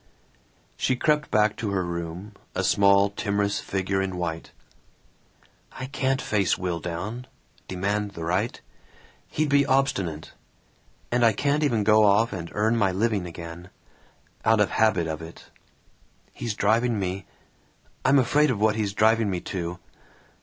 She 0.77 0.95
crept 0.95 1.29
back 1.29 1.55
to 1.57 1.69
her 1.69 1.83
room, 1.85 2.31
a 2.55 2.63
small 2.63 3.11
timorous 3.11 3.59
figure 3.59 4.01
in 4.01 4.17
white. 4.17 4.49
"I 5.73 5.85
can't 5.85 6.19
face 6.19 6.57
Will 6.57 6.79
down 6.79 7.27
demand 7.67 8.13
the 8.15 8.23
right. 8.23 8.59
He'd 9.27 9.49
be 9.49 9.63
obstinate. 9.63 10.31
And 11.11 11.23
I 11.23 11.33
can't 11.33 11.61
even 11.63 11.83
go 11.83 12.03
off 12.03 12.33
and 12.33 12.49
earn 12.53 12.77
my 12.77 12.91
living 12.91 13.27
again. 13.27 13.69
Out 14.43 14.59
of 14.59 14.69
the 14.69 14.73
habit 14.73 15.05
of 15.05 15.21
it. 15.21 15.51
He's 16.33 16.55
driving 16.55 16.97
me 16.97 17.27
I'm 18.03 18.17
afraid 18.17 18.49
of 18.49 18.59
what 18.59 18.75
he's 18.75 18.93
driving 18.93 19.29
me 19.29 19.39
to. 19.53 19.77